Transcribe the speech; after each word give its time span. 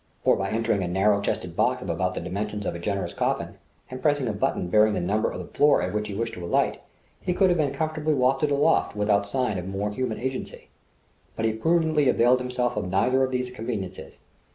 Or 0.23 0.35
by 0.35 0.49
entering 0.49 0.81
a 0.81 0.87
narrow 0.87 1.21
chested 1.21 1.55
box 1.55 1.83
of 1.83 1.87
about 1.87 2.15
the 2.15 2.21
dimensions 2.21 2.65
of 2.65 2.73
a 2.73 2.79
generous 2.79 3.13
coffin, 3.13 3.59
and 3.91 4.01
pressing 4.01 4.27
a 4.27 4.33
button 4.33 4.67
bearing 4.67 4.93
the 4.95 4.99
number 4.99 5.29
of 5.31 5.37
the 5.37 5.45
floor 5.55 5.79
at 5.83 5.93
which 5.93 6.07
he 6.07 6.15
wished 6.15 6.33
to 6.33 6.43
alight, 6.43 6.81
he 7.21 7.35
could 7.35 7.49
have 7.49 7.57
been 7.59 7.71
comfortably 7.71 8.15
wafted 8.15 8.49
aloft 8.49 8.95
without 8.95 9.27
sign 9.27 9.59
of 9.59 9.67
more 9.67 9.91
human 9.91 10.19
agency. 10.19 10.69
But 11.35 11.45
he 11.45 11.53
prudently 11.53 12.09
availed 12.09 12.39
himself 12.39 12.75
of 12.75 12.89
neither 12.89 13.23
of 13.23 13.29
these 13.29 13.51
conveniences. 13.51 14.17